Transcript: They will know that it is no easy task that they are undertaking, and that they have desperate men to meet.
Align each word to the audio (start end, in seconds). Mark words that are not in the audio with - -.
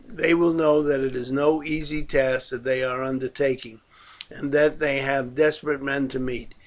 They 0.09 0.33
will 0.33 0.53
know 0.53 0.81
that 0.81 1.01
it 1.01 1.15
is 1.15 1.31
no 1.31 1.61
easy 1.63 2.01
task 2.01 2.49
that 2.49 2.63
they 2.63 2.83
are 2.83 3.03
undertaking, 3.03 3.81
and 4.31 4.51
that 4.51 4.79
they 4.79 4.97
have 5.01 5.35
desperate 5.35 5.83
men 5.83 6.07
to 6.07 6.17
meet. 6.19 6.55